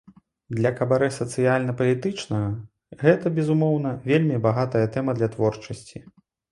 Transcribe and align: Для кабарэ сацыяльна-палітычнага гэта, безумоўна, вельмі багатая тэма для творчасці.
Для 0.59 0.71
кабарэ 0.79 1.09
сацыяльна-палітычнага 1.17 2.49
гэта, 3.05 3.35
безумоўна, 3.39 3.95
вельмі 4.09 4.45
багатая 4.49 4.85
тэма 4.99 5.11
для 5.21 5.27
творчасці. 5.37 5.97